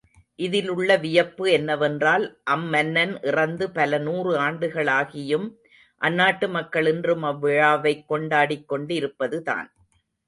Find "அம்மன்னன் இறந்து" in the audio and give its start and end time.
2.51-3.71